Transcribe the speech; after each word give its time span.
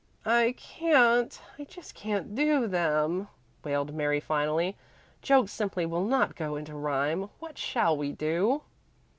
"I 0.25 0.55
can't 0.57 1.39
I 1.59 1.63
just 1.63 1.93
can't 1.93 2.33
do 2.33 2.65
them," 2.67 3.27
wailed 3.63 3.93
Mary 3.93 4.19
finally. 4.19 4.75
"Jokes 5.21 5.51
simply 5.51 5.85
will 5.85 6.05
not 6.05 6.35
go 6.35 6.55
into 6.55 6.73
rhyme. 6.73 7.29
What 7.37 7.59
shall 7.59 7.95
we 7.95 8.11
do?" 8.11 8.63